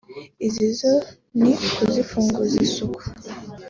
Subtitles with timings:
[0.47, 0.93] izi zo
[1.39, 3.05] ni ukuzifunguza isura